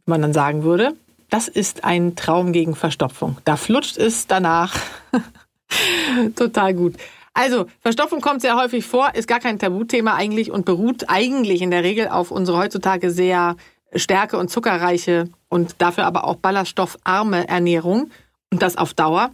wie 0.05 0.11
man 0.11 0.21
dann 0.21 0.35
sagen 0.35 0.63
würde, 0.63 0.93
das 1.31 1.49
ist 1.49 1.85
ein 1.85 2.17
Traum 2.17 2.53
gegen 2.53 2.75
Verstopfung. 2.75 3.39
Da 3.45 3.57
flutscht 3.57 3.97
es 3.97 4.27
danach 4.27 4.77
Total 6.37 6.75
gut. 6.75 6.95
Also, 7.33 7.67
Verstopfung 7.81 8.21
kommt 8.21 8.43
sehr 8.43 8.57
häufig 8.57 8.85
vor, 8.85 9.15
ist 9.15 9.29
gar 9.29 9.39
kein 9.39 9.59
Tabuthema 9.59 10.15
eigentlich 10.15 10.51
und 10.51 10.65
beruht 10.65 11.05
eigentlich 11.09 11.63
in 11.63 11.71
der 11.71 11.85
Regel 11.85 12.09
auf 12.09 12.31
unsere 12.31 12.59
heutzutage 12.59 13.11
sehr 13.11 13.57
stärke- 13.95 14.37
und 14.37 14.51
zuckerreiche 14.51 15.29
und 15.49 15.77
dafür 15.79 16.07
aber 16.07 16.25
auch 16.25 16.37
ballaststoffarme 16.37 17.49
Ernährung 17.49 18.11
und 18.51 18.63
das 18.63 18.77
auf 18.77 18.95
Dauer 18.95 19.31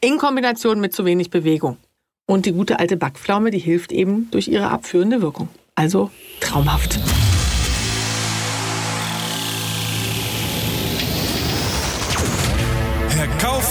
in 0.00 0.18
Kombination 0.18 0.80
mit 0.80 0.92
zu 0.92 1.04
wenig 1.04 1.30
Bewegung. 1.30 1.76
Und 2.26 2.46
die 2.46 2.52
gute 2.52 2.78
alte 2.78 2.96
Backpflaume, 2.96 3.50
die 3.50 3.58
hilft 3.58 3.90
eben 3.90 4.30
durch 4.30 4.48
ihre 4.48 4.70
abführende 4.70 5.22
Wirkung. 5.22 5.48
Also 5.74 6.10
traumhaft. 6.40 6.98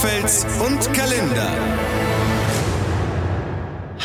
Kaufels 0.08 0.46
und 0.64 0.94
Kalender. 0.94 1.52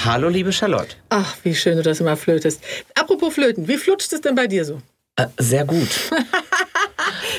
Hallo, 0.03 0.27
liebe 0.27 0.51
Charlotte. 0.51 0.97
Ach, 1.07 1.37
wie 1.43 1.55
schön 1.55 1.77
du 1.77 1.83
das 1.83 2.01
immer 2.01 2.17
flötest. 2.17 2.61
Apropos 2.93 3.33
Flöten, 3.33 3.69
wie 3.69 3.77
flutscht 3.77 4.11
es 4.11 4.19
denn 4.19 4.35
bei 4.35 4.47
dir 4.47 4.65
so? 4.65 4.81
Äh, 5.15 5.27
sehr 5.37 5.63
gut. 5.63 5.87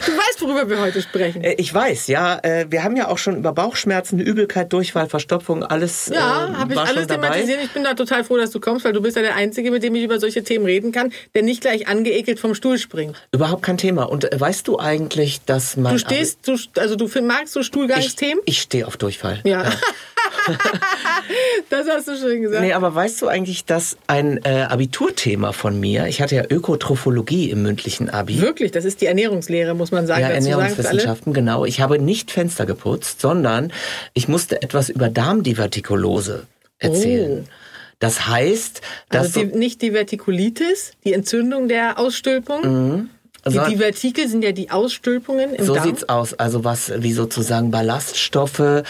Du 0.07 0.13
weißt, 0.13 0.43
worüber 0.43 0.69
wir 0.69 0.81
heute 0.81 1.03
sprechen. 1.03 1.43
Äh, 1.43 1.55
ich 1.55 1.73
weiß, 1.73 2.09
ja. 2.09 2.39
Äh, 2.43 2.67
wir 2.69 2.85
haben 2.85 2.97
ja 2.97 3.09
auch 3.09 3.19
schon 3.19 3.37
über 3.37 3.53
Bauchschmerzen, 3.53 4.19
Übelkeit, 4.21 4.73
Durchfall, 4.73 5.09
Verstopfung, 5.09 5.63
alles. 5.63 6.11
Ja, 6.13 6.49
äh, 6.49 6.55
habe 6.55 6.75
ich 6.75 6.81
alles 6.81 7.07
thematisiert. 7.07 7.61
Ich 7.63 7.71
bin 7.71 7.85
da 7.85 7.95
total 7.95 8.25
froh, 8.25 8.37
dass 8.37 8.51
du 8.51 8.61
kommst, 8.61 8.85
weil 8.85 8.93
du 8.93 9.01
bist 9.01 9.17
ja 9.17 9.23
der 9.23 9.37
Einzige, 9.37 9.71
mit 9.71 9.83
dem 9.83 9.95
ich 9.95 10.05
über 10.05 10.21
solche 10.21 10.43
Themen 10.43 10.65
reden 10.65 10.93
kann, 10.93 11.13
der 11.35 11.43
nicht 11.43 11.61
gleich 11.61 11.89
angeekelt 11.89 12.39
vom 12.41 12.55
Stuhl 12.55 12.79
springt. 12.79 13.17
Überhaupt 13.33 13.63
kein 13.63 13.79
Thema. 13.79 14.05
Und 14.05 14.29
weißt 14.33 14.69
du 14.69 14.79
eigentlich, 14.79 15.45
dass 15.45 15.77
man. 15.77 15.93
Du 15.93 15.99
stehst, 15.99 16.47
du, 16.47 16.57
also 16.79 16.97
du 16.97 17.09
magst 17.23 17.53
so 17.53 17.63
Stuhlgangsthemen? 17.63 18.43
Ich, 18.45 18.57
ich 18.57 18.63
stehe 18.63 18.87
auf 18.87 18.97
Durchfall. 18.97 19.41
ja. 19.45 19.65
ja. 19.65 19.73
das 21.71 21.89
hast 21.89 22.09
du 22.09 22.17
schön 22.17 22.43
gesagt. 22.43 22.63
Nee, 22.63 22.73
aber 22.73 22.95
weißt 22.95 23.23
du 23.23 23.29
eigentlich, 23.29 23.65
dass 23.65 23.97
ein 24.07 24.41
äh, 24.45 24.67
Abiturthema 24.69 25.53
von 25.53 25.79
mir, 25.79 26.07
ich 26.07 26.21
hatte 26.21 26.37
ja 26.37 26.45
Ökotrophologie 26.49 27.51
im 27.51 27.63
mündlichen 27.63 28.11
Abi. 28.11 28.41
Wirklich, 28.41 28.73
das 28.73 28.85
ist 28.85 29.01
die 29.01 29.07
Ernährungslehre, 29.07 29.75
muss 29.75 29.91
man 29.91 30.07
sagen. 30.07 30.23
Ja, 30.23 30.29
Ernährungswissenschaften, 30.29 31.33
genau. 31.33 31.65
Ich 31.65 31.81
habe 31.81 31.99
nicht 31.99 32.31
Fenster 32.31 32.67
geputzt, 32.67 33.21
sondern 33.21 33.73
ich 34.13 34.29
musste 34.29 34.63
etwas 34.63 34.89
über 34.89 35.09
Darmdivertikulose 35.09 36.47
erzählen. 36.79 37.45
Oh. 37.45 37.51
Das 37.99 38.29
heißt, 38.29 38.81
dass. 39.09 39.37
Also 39.37 39.45
die, 39.45 39.57
nicht 39.57 39.83
Divertikulitis, 39.83 40.93
die 41.05 41.13
Entzündung 41.13 41.69
der 41.69 41.99
Ausstülpung? 41.99 42.61
Mhm 42.63 43.11
Die 43.47 43.59
Divertikel 43.71 44.27
sind 44.29 44.43
ja 44.43 44.53
die 44.53 44.71
Ausstülpungen 44.71 45.55
im 45.55 45.65
so 45.65 45.75
Darm. 45.75 45.85
sieht's 45.85 46.09
aus. 46.09 46.35
Also 46.35 46.65
was 46.65 46.93
wie 46.97 47.13
sozusagen 47.13 47.71
Ballaststoffe, 47.71 48.83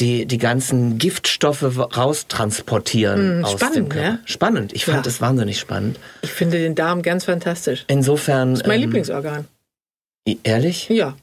die 0.00 0.26
die 0.26 0.38
ganzen 0.38 0.98
Giftstoffe 0.98 1.62
raustransportieren 1.96 3.40
Mm, 3.40 3.44
aus 3.44 3.52
spannend, 3.52 3.76
dem 3.76 3.88
Körper. 3.88 4.10
ne? 4.12 4.18
Spannend. 4.24 4.72
Ich 4.72 4.84
fand 4.84 5.06
Ja. 5.06 5.10
es 5.10 5.20
wahnsinnig 5.20 5.58
spannend. 5.58 5.98
Ich 6.22 6.30
finde 6.32 6.58
den 6.58 6.74
Darm 6.74 7.02
ganz 7.02 7.24
fantastisch. 7.24 7.84
Insofern. 7.86 8.50
Das 8.52 8.60
ist 8.60 8.66
mein 8.66 8.76
ähm, 8.76 8.82
Lieblingsorgan. 8.82 9.46
Ehrlich? 10.42 10.88
Ja. 10.88 11.16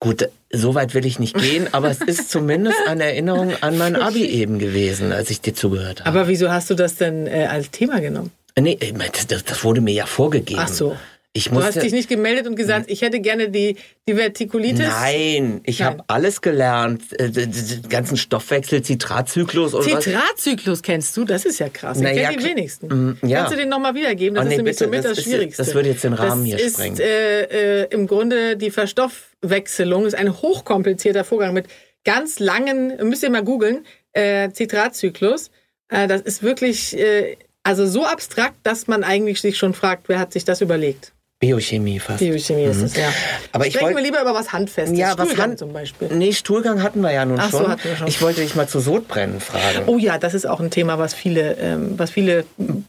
Gut, 0.00 0.28
so 0.52 0.74
weit 0.76 0.94
will 0.94 1.04
ich 1.06 1.18
nicht 1.18 1.36
gehen, 1.36 1.66
aber 1.72 1.90
es 1.90 2.00
ist 2.00 2.30
zumindest 2.30 2.76
eine 2.86 3.04
Erinnerung 3.04 3.52
an 3.60 3.76
mein 3.78 3.96
Abi 3.96 4.24
eben 4.26 4.58
gewesen, 4.58 5.12
als 5.12 5.30
ich 5.30 5.40
dir 5.40 5.54
zugehört 5.54 6.00
habe. 6.04 6.08
Aber 6.10 6.28
wieso 6.28 6.50
hast 6.50 6.70
du 6.70 6.74
das 6.74 6.94
denn 6.96 7.26
äh, 7.26 7.46
als 7.50 7.70
Thema 7.70 8.00
genommen? 8.00 8.30
nee, 8.58 8.76
ich 8.80 8.92
meine, 8.92 9.10
das, 9.28 9.44
das 9.44 9.62
wurde 9.64 9.80
mir 9.80 9.94
ja 9.94 10.06
vorgegeben. 10.06 10.60
Ach 10.62 10.68
so. 10.68 10.96
Ich 11.38 11.48
Du 11.50 11.54
hast 11.56 11.64
musste, 11.66 11.80
dich 11.80 11.92
nicht 11.92 12.08
gemeldet 12.08 12.46
und 12.46 12.56
gesagt, 12.56 12.90
ich 12.90 13.02
hätte 13.02 13.20
gerne 13.20 13.48
die 13.48 13.76
Divertikulitis. 14.08 14.86
Nein, 14.88 15.60
ich 15.64 15.82
habe 15.82 16.02
alles 16.08 16.40
gelernt. 16.40 17.02
Äh, 17.20 17.30
Den 17.30 17.52
ganzen 17.88 18.16
Stoffwechsel, 18.16 18.82
Zitratzyklus 18.82 19.74
und 19.74 19.90
was. 19.90 20.02
Zitratzyklus 20.04 20.82
kennst 20.82 21.16
du? 21.16 21.24
Das 21.24 21.44
ist 21.44 21.60
ja 21.60 21.68
krass. 21.68 21.98
Na 22.00 22.10
ja, 22.12 22.28
kennen 22.28 22.38
die 22.38 22.44
klar. 22.44 22.56
wenigsten. 22.56 22.86
Mm, 22.88 23.18
ja. 23.26 23.38
Kannst 23.38 23.52
du 23.52 23.56
den 23.56 23.68
nochmal 23.68 23.94
wiedergeben? 23.94 24.34
Das 24.34 24.42
Oh, 24.44 24.46
ist 24.46 24.50
nee, 24.50 24.56
nämlich 24.56 24.76
bitte, 24.76 24.84
somit 24.84 24.98
das 25.04 25.10
das, 25.10 25.18
ist- 25.18 25.24
Schwierigste. 25.24 25.62
das 25.64 25.74
würde 25.74 25.88
jetzt 25.90 26.04
den 26.04 26.12
Rahmen 26.14 26.42
das 26.50 26.58
hier 26.58 26.66
ist, 26.66 26.74
sprengen. 26.74 26.98
Äh, 26.98 27.82
äh, 27.82 27.86
Im 27.90 28.06
Grunde 28.06 28.56
die 28.56 28.70
Verstoffwechselung 28.70 30.06
ist 30.06 30.14
ein 30.14 30.40
hochkomplizierter 30.42 31.24
Vorgang 31.24 31.54
mit 31.54 31.66
ganz 32.04 32.38
langen, 32.40 32.94
müsst 33.08 33.22
ihr 33.22 33.30
mal 33.30 33.44
googeln, 33.44 33.84
äh, 34.12 34.50
Zitratzyklus. 34.50 35.50
Äh, 35.88 36.08
das 36.08 36.22
ist 36.22 36.42
wirklich 36.42 36.96
äh, 36.98 37.36
also 37.62 37.86
so 37.86 38.04
abstrakt, 38.04 38.56
dass 38.62 38.86
man 38.86 39.04
eigentlich 39.04 39.40
sich 39.40 39.58
schon 39.58 39.74
fragt, 39.74 40.08
wer 40.08 40.18
hat 40.18 40.32
sich 40.32 40.44
das 40.44 40.60
überlegt? 40.60 41.12
Biochemie 41.40 42.00
fast. 42.00 42.18
Biochemie 42.18 42.64
ist 42.64 42.82
es, 42.82 42.96
ja. 42.96 43.08
Mhm. 43.08 43.12
Aber 43.52 43.66
ich 43.66 43.72
Sprechen 43.74 43.86
wollt- 43.94 43.96
wir 43.98 44.02
lieber 44.02 44.20
über 44.20 44.34
was 44.34 44.52
Handfestes. 44.52 44.98
Ja, 44.98 45.16
was 45.16 45.28
Stuhlgang 45.28 45.50
Hand- 45.50 45.58
zum 45.60 45.72
Beispiel. 45.72 46.08
Nee, 46.12 46.32
Stuhlgang 46.32 46.82
hatten 46.82 47.00
wir 47.00 47.12
ja 47.12 47.24
nun 47.24 47.38
Ach 47.38 47.50
so, 47.50 47.58
schon. 47.58 47.68
hatten 47.68 47.84
wir 47.88 47.96
schon. 47.96 48.08
Ich 48.08 48.20
wollte 48.20 48.40
dich 48.40 48.56
mal 48.56 48.66
zu 48.66 48.80
Sodbrennen 48.80 49.40
fragen. 49.40 49.84
Oh 49.86 49.98
ja, 49.98 50.18
das 50.18 50.34
ist 50.34 50.46
auch 50.48 50.58
ein 50.58 50.70
Thema, 50.70 50.98
was 50.98 51.14
viele, 51.14 51.52
ähm, 51.60 51.94
was 51.96 52.10
viele, 52.10 52.44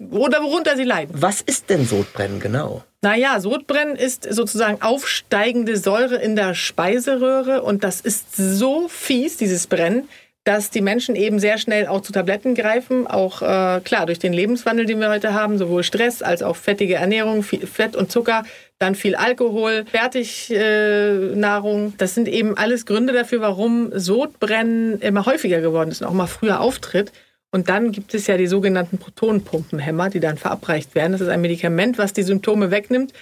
oder 0.10 0.42
worunter 0.42 0.76
sie 0.76 0.84
leiden. 0.84 1.14
Was 1.16 1.42
ist 1.42 1.70
denn 1.70 1.86
Sodbrennen 1.86 2.40
genau? 2.40 2.84
Naja, 3.02 3.40
Sodbrennen 3.40 3.96
ist 3.96 4.28
sozusagen 4.34 4.82
aufsteigende 4.82 5.78
Säure 5.78 6.16
in 6.16 6.36
der 6.36 6.56
Speiseröhre 6.56 7.62
und 7.62 7.84
das 7.84 8.02
ist 8.02 8.36
so 8.36 8.88
fies, 8.90 9.38
dieses 9.38 9.68
Brennen, 9.68 10.10
dass 10.50 10.72
die 10.72 10.82
Menschen 10.82 11.16
eben 11.16 11.38
sehr 11.38 11.60
schnell 11.60 11.86
auch 11.86 12.02
zu 12.02 12.12
Tabletten 12.12 12.56
greifen. 12.56 13.06
Auch 13.06 13.44
äh, 13.44 13.82
klar, 13.82 14.08
durch 14.08 14.18
den 14.18 14.34
Lebenswandel, 14.34 14.88
den 14.88 15.00
wir 15.00 15.12
heute 15.12 15.36
haben, 15.36 15.60
sowohl 15.60 15.84
Stress 15.84 16.24
als 16.24 16.42
auch 16.42 16.56
fettige 16.56 16.96
Ernährung, 16.96 17.44
viel 17.44 17.68
Fett 17.68 17.96
und 17.96 18.12
Zucker, 18.12 18.44
dann 18.80 18.96
viel 18.96 19.14
Alkohol, 19.14 19.86
Fertignahrung. 19.86 21.40
Nahrung. 21.40 21.94
das 22.00 22.16
sind 22.16 22.28
eben 22.28 22.58
alles 22.58 22.88
Gründe 22.88 23.14
dafür, 23.14 23.42
warum 23.42 23.92
Sodbrennen 23.94 25.00
immer 25.02 25.28
häufiger 25.28 25.62
geworden 25.62 25.92
ist 25.92 26.02
und 26.02 26.08
auch 26.08 26.14
mal 26.14 26.26
früher 26.26 26.62
auftritt. 26.62 27.12
Und 27.52 27.70
dann 27.70 27.92
gibt 27.92 28.16
es 28.16 28.26
ja 28.26 28.36
die 28.36 28.48
sogenannten 28.48 28.98
Protonenpumpenhämmer, 28.98 30.10
die 30.10 30.20
dann 30.20 30.38
verabreicht 30.38 30.96
werden. 30.96 31.12
Das 31.12 31.22
ist 31.22 31.30
ein 31.30 31.42
Medikament, 31.42 32.00
was 32.00 32.12
die 32.12 32.24
Symptome 32.24 32.72
wegnimmt. 32.72 33.14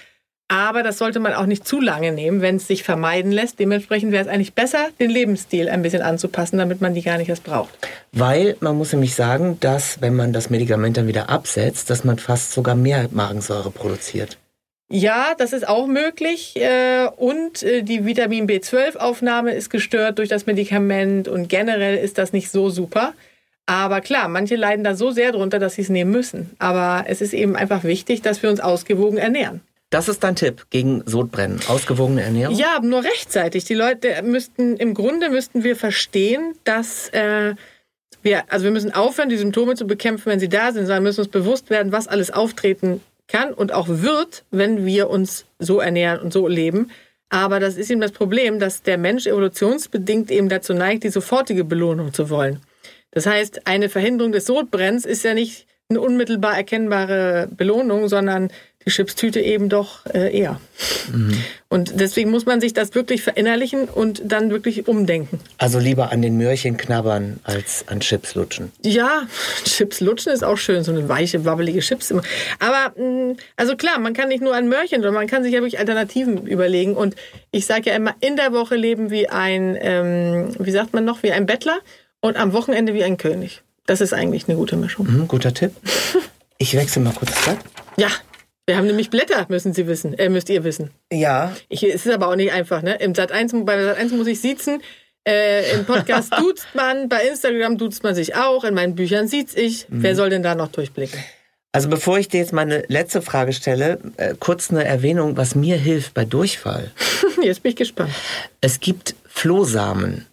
Aber 0.48 0.82
das 0.82 0.96
sollte 0.96 1.20
man 1.20 1.34
auch 1.34 1.44
nicht 1.44 1.68
zu 1.68 1.78
lange 1.78 2.10
nehmen, 2.10 2.40
wenn 2.40 2.56
es 2.56 2.66
sich 2.66 2.82
vermeiden 2.82 3.30
lässt. 3.30 3.58
Dementsprechend 3.58 4.12
wäre 4.12 4.24
es 4.24 4.30
eigentlich 4.30 4.54
besser, 4.54 4.88
den 4.98 5.10
Lebensstil 5.10 5.68
ein 5.68 5.82
bisschen 5.82 6.00
anzupassen, 6.00 6.56
damit 6.56 6.80
man 6.80 6.94
die 6.94 7.02
gar 7.02 7.18
nicht 7.18 7.28
erst 7.28 7.44
braucht. 7.44 7.74
Weil 8.12 8.56
man 8.60 8.76
muss 8.76 8.92
nämlich 8.92 9.14
sagen, 9.14 9.58
dass 9.60 10.00
wenn 10.00 10.16
man 10.16 10.32
das 10.32 10.48
Medikament 10.48 10.96
dann 10.96 11.06
wieder 11.06 11.28
absetzt, 11.28 11.90
dass 11.90 12.02
man 12.02 12.18
fast 12.18 12.52
sogar 12.52 12.74
mehr 12.74 13.08
Magensäure 13.12 13.70
produziert. 13.70 14.38
Ja, 14.90 15.34
das 15.36 15.52
ist 15.52 15.68
auch 15.68 15.86
möglich. 15.86 16.56
äh, 16.56 17.08
Und 17.16 17.62
äh, 17.62 17.82
die 17.82 18.06
Vitamin 18.06 18.48
B12-Aufnahme 18.48 19.52
ist 19.52 19.68
gestört 19.68 20.18
durch 20.18 20.30
das 20.30 20.46
Medikament. 20.46 21.28
Und 21.28 21.50
generell 21.50 21.98
ist 21.98 22.16
das 22.16 22.32
nicht 22.32 22.50
so 22.50 22.70
super. 22.70 23.12
Aber 23.66 24.00
klar, 24.00 24.28
manche 24.28 24.56
leiden 24.56 24.82
da 24.82 24.94
so 24.94 25.10
sehr 25.10 25.32
drunter, 25.32 25.58
dass 25.58 25.74
sie 25.74 25.82
es 25.82 25.90
nehmen 25.90 26.10
müssen. 26.10 26.56
Aber 26.58 27.04
es 27.06 27.20
ist 27.20 27.34
eben 27.34 27.54
einfach 27.54 27.84
wichtig, 27.84 28.22
dass 28.22 28.42
wir 28.42 28.48
uns 28.48 28.60
ausgewogen 28.60 29.18
ernähren. 29.18 29.60
Das 29.90 30.08
ist 30.08 30.22
dein 30.22 30.36
Tipp 30.36 30.66
gegen 30.70 31.02
Sodbrennen. 31.06 31.60
Ausgewogene 31.66 32.22
Ernährung? 32.22 32.54
Ja, 32.54 32.78
nur 32.82 33.04
rechtzeitig. 33.04 33.64
Die 33.64 33.74
Leute 33.74 34.22
müssten, 34.22 34.76
im 34.76 34.92
Grunde 34.92 35.30
müssten 35.30 35.64
wir 35.64 35.76
verstehen, 35.76 36.54
dass 36.64 37.08
äh, 37.10 37.54
wir, 38.22 38.52
also 38.52 38.64
wir 38.64 38.70
müssen 38.70 38.92
aufhören, 38.92 39.30
die 39.30 39.38
Symptome 39.38 39.76
zu 39.76 39.86
bekämpfen, 39.86 40.26
wenn 40.26 40.40
sie 40.40 40.50
da 40.50 40.72
sind, 40.72 40.86
sondern 40.86 41.04
müssen 41.04 41.20
uns 41.20 41.30
bewusst 41.30 41.70
werden, 41.70 41.90
was 41.90 42.06
alles 42.06 42.30
auftreten 42.30 43.00
kann 43.28 43.54
und 43.54 43.72
auch 43.72 43.86
wird, 43.88 44.44
wenn 44.50 44.84
wir 44.84 45.08
uns 45.08 45.46
so 45.58 45.80
ernähren 45.80 46.20
und 46.20 46.32
so 46.32 46.48
leben. 46.48 46.90
Aber 47.30 47.60
das 47.60 47.76
ist 47.76 47.90
eben 47.90 48.00
das 48.00 48.12
Problem, 48.12 48.58
dass 48.58 48.82
der 48.82 48.98
Mensch 48.98 49.26
evolutionsbedingt 49.26 50.30
eben 50.30 50.48
dazu 50.48 50.74
neigt, 50.74 51.04
die 51.04 51.10
sofortige 51.10 51.64
Belohnung 51.64 52.12
zu 52.12 52.30
wollen. 52.30 52.60
Das 53.10 53.26
heißt, 53.26 53.66
eine 53.66 53.88
Verhinderung 53.88 54.32
des 54.32 54.46
Sodbrenns 54.46 55.06
ist 55.06 55.24
ja 55.24 55.34
nicht 55.34 55.66
eine 55.90 56.00
unmittelbar 56.00 56.56
erkennbare 56.56 57.48
Belohnung, 57.50 58.08
sondern 58.08 58.50
die 58.88 58.94
Chipstüte 58.94 59.40
eben 59.40 59.68
doch 59.68 60.06
äh, 60.06 60.36
eher. 60.36 60.60
Und 61.68 62.00
deswegen 62.00 62.30
muss 62.30 62.46
man 62.46 62.60
sich 62.60 62.72
das 62.72 62.94
wirklich 62.94 63.22
verinnerlichen 63.22 63.84
und 63.84 64.22
dann 64.24 64.50
wirklich 64.50 64.88
umdenken. 64.88 65.40
Also 65.58 65.78
lieber 65.78 66.10
an 66.10 66.22
den 66.22 66.36
Möhrchen 66.36 66.76
knabbern 66.76 67.40
als 67.44 67.84
an 67.88 68.00
Chips 68.00 68.34
lutschen. 68.34 68.72
Ja, 68.82 69.26
Chips 69.64 70.00
lutschen 70.00 70.32
ist 70.32 70.42
auch 70.42 70.56
schön, 70.56 70.84
so 70.84 70.92
eine 70.92 71.08
weiche, 71.08 71.44
wabbelige 71.44 71.80
Chips 71.80 72.10
immer. 72.10 72.22
Aber 72.58 72.98
mh, 72.98 73.34
also 73.56 73.76
klar, 73.76 73.98
man 73.98 74.14
kann 74.14 74.28
nicht 74.28 74.42
nur 74.42 74.54
an 74.54 74.68
Möhrchen, 74.68 75.02
sondern 75.02 75.14
man 75.14 75.26
kann 75.26 75.42
sich 75.42 75.52
ja 75.52 75.60
wirklich 75.60 75.78
Alternativen 75.78 76.46
überlegen. 76.46 76.94
Und 76.94 77.14
ich 77.50 77.66
sage 77.66 77.90
ja 77.90 77.96
immer, 77.96 78.14
in 78.20 78.36
der 78.36 78.52
Woche 78.52 78.76
leben 78.76 79.10
wie 79.10 79.28
ein, 79.28 79.76
ähm, 79.80 80.54
wie 80.58 80.70
sagt 80.70 80.94
man 80.94 81.04
noch, 81.04 81.22
wie 81.22 81.32
ein 81.32 81.44
Bettler 81.46 81.78
und 82.20 82.36
am 82.36 82.52
Wochenende 82.54 82.94
wie 82.94 83.04
ein 83.04 83.18
König. 83.18 83.62
Das 83.86 84.00
ist 84.00 84.14
eigentlich 84.14 84.48
eine 84.48 84.56
gute 84.56 84.76
Mischung. 84.76 85.06
Hm, 85.06 85.28
guter 85.28 85.52
Tipp. 85.52 85.72
Ich 86.58 86.74
wechsle 86.74 87.02
mal 87.02 87.12
kurz 87.12 87.30
das 87.32 87.42
Blatt. 87.44 87.58
Ja, 87.96 88.08
wir 88.68 88.76
haben 88.76 88.86
nämlich 88.86 89.10
Blätter, 89.10 89.46
müssen 89.48 89.72
Sie 89.72 89.86
wissen, 89.86 90.12
äh, 90.18 90.28
müsst 90.28 90.48
ihr 90.50 90.62
wissen. 90.62 90.90
Ja, 91.12 91.56
Ich, 91.68 91.82
es 91.82 92.06
ist 92.06 92.12
aber 92.12 92.28
auch 92.28 92.36
nicht 92.36 92.52
einfach, 92.52 92.82
ne? 92.82 92.96
Im 93.00 93.14
Sat 93.14 93.32
1, 93.32 93.54
bei 93.64 93.82
Sat 93.82 93.96
1 93.96 94.12
muss 94.12 94.26
ich 94.26 94.40
siezen. 94.40 94.82
Äh, 95.26 95.72
Im 95.72 95.86
Podcast 95.86 96.32
duzt 96.38 96.66
man, 96.74 97.08
bei 97.08 97.22
Instagram 97.26 97.78
duzt 97.78 98.02
man 98.02 98.14
sich 98.14 98.36
auch, 98.36 98.64
in 98.64 98.74
meinen 98.74 98.94
Büchern 98.94 99.26
sieht's 99.26 99.56
ich. 99.56 99.86
Wer 99.88 100.14
soll 100.14 100.30
denn 100.30 100.42
da 100.42 100.54
noch 100.54 100.68
durchblicken? 100.68 101.18
Also 101.72 101.88
bevor 101.88 102.18
ich 102.18 102.28
dir 102.28 102.40
jetzt 102.40 102.52
meine 102.52 102.84
letzte 102.88 103.22
Frage 103.22 103.52
stelle, 103.52 103.98
äh, 104.16 104.34
kurz 104.38 104.70
eine 104.70 104.84
Erwähnung, 104.84 105.36
was 105.36 105.54
mir 105.54 105.76
hilft 105.76 106.14
bei 106.14 106.24
Durchfall. 106.24 106.90
Jetzt 107.42 107.62
bin 107.62 107.70
ich 107.70 107.76
gespannt. 107.76 108.10
Es 108.60 108.80
gibt 108.80 109.14
Flohsamen. 109.26 110.26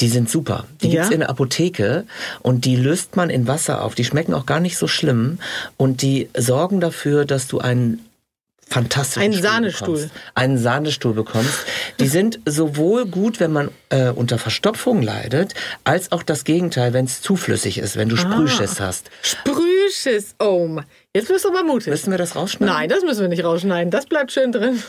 Die 0.00 0.08
sind 0.08 0.30
super. 0.30 0.64
Die 0.82 0.88
Ja? 0.88 1.02
gibt's 1.02 1.10
in 1.10 1.20
der 1.20 1.30
Apotheke 1.30 2.04
und 2.40 2.64
die 2.64 2.76
löst 2.76 3.16
man 3.16 3.28
in 3.30 3.46
Wasser 3.46 3.82
auf. 3.84 3.94
Die 3.94 4.04
schmecken 4.04 4.34
auch 4.34 4.46
gar 4.46 4.60
nicht 4.60 4.76
so 4.78 4.86
schlimm 4.86 5.38
und 5.76 6.02
die 6.02 6.28
sorgen 6.36 6.80
dafür, 6.80 7.24
dass 7.24 7.46
du 7.48 7.58
einen 7.58 8.04
fantastischen 8.66 9.22
Einen 9.22 9.32
Stuhl 9.34 9.42
Sahnestuhl. 9.50 9.94
bekommst. 9.96 10.10
Einen 10.36 10.58
Sahnestuhl 10.58 11.12
bekommst. 11.14 11.66
Die 11.98 12.06
sind 12.16 12.38
sowohl 12.46 13.04
gut, 13.06 13.40
wenn 13.40 13.52
man 13.52 13.70
äh, 13.88 14.10
unter 14.10 14.38
Verstopfung 14.38 15.02
leidet, 15.02 15.54
als 15.82 16.12
auch 16.12 16.22
das 16.22 16.44
Gegenteil, 16.44 16.92
wenn 16.92 17.04
es 17.04 17.20
zu 17.20 17.34
flüssig 17.36 17.78
ist, 17.78 17.96
wenn 17.96 18.08
du 18.08 18.14
Ah. 18.14 18.18
Sprühschiss 18.20 18.78
hast. 18.80 19.10
Sprühschiss, 19.22 20.36
oh. 20.38 20.78
Jetzt 21.14 21.28
bist 21.28 21.44
du 21.44 21.48
aber 21.48 21.64
mutig. 21.64 21.88
Müssen 21.88 22.12
wir 22.12 22.18
das 22.18 22.36
rausschneiden? 22.36 22.72
Nein, 22.74 22.88
das 22.88 23.02
müssen 23.02 23.20
wir 23.22 23.28
nicht 23.28 23.42
rausschneiden. 23.44 23.90
Das 23.90 24.06
bleibt 24.06 24.30
schön 24.32 24.52
drin. 24.52 24.80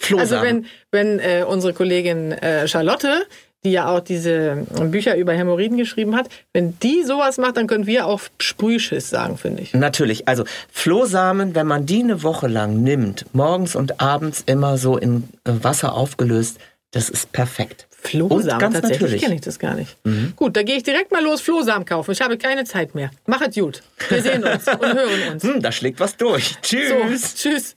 Flohsamen. 0.00 0.32
Also 0.32 0.42
wenn, 0.42 0.66
wenn 0.90 1.18
äh, 1.20 1.44
unsere 1.46 1.72
Kollegin 1.72 2.32
äh, 2.32 2.66
Charlotte, 2.66 3.26
die 3.64 3.72
ja 3.72 3.88
auch 3.88 4.00
diese 4.00 4.66
Bücher 4.90 5.16
über 5.16 5.32
Hämorrhoiden 5.32 5.76
geschrieben 5.76 6.16
hat, 6.16 6.28
wenn 6.52 6.78
die 6.80 7.02
sowas 7.02 7.38
macht, 7.38 7.56
dann 7.56 7.66
können 7.66 7.86
wir 7.86 8.06
auch 8.06 8.20
Sprühschiss 8.38 9.10
sagen, 9.10 9.36
finde 9.36 9.62
ich. 9.62 9.74
Natürlich, 9.74 10.26
also 10.28 10.44
Flohsamen, 10.72 11.54
wenn 11.54 11.66
man 11.66 11.84
die 11.86 12.00
eine 12.02 12.22
Woche 12.22 12.48
lang 12.48 12.82
nimmt, 12.82 13.26
morgens 13.32 13.76
und 13.76 14.00
abends 14.00 14.42
immer 14.46 14.78
so 14.78 14.96
in 14.96 15.28
äh, 15.44 15.52
Wasser 15.62 15.94
aufgelöst, 15.94 16.58
das 16.92 17.08
ist 17.08 17.32
perfekt. 17.32 17.86
Flohsamen, 17.90 18.52
Und 18.54 18.58
ganz 18.60 18.74
tatsächlich 18.74 19.00
natürlich. 19.00 19.20
Mhm. 19.20 19.24
kenne 19.24 19.34
ich 19.36 19.40
das 19.42 19.58
gar 19.58 19.74
nicht. 19.74 19.96
Gut, 20.36 20.56
da 20.56 20.62
gehe 20.62 20.76
ich 20.76 20.82
direkt 20.82 21.12
mal 21.12 21.22
los 21.22 21.42
Flohsamen 21.42 21.84
kaufen. 21.84 22.12
Ich 22.12 22.20
habe 22.22 22.38
keine 22.38 22.64
Zeit 22.64 22.94
mehr. 22.94 23.10
Machet 23.26 23.54
gut. 23.54 23.82
Wir 24.08 24.22
sehen 24.22 24.42
uns 24.42 24.66
und 24.66 24.82
hören 24.94 25.32
uns. 25.34 25.42
Hm, 25.50 25.60
da 25.60 25.70
schlägt 25.70 26.00
was 26.00 26.16
durch. 26.16 26.48
So, 26.48 26.56
Tschüss. 26.62 27.34
tschüss. 27.34 27.76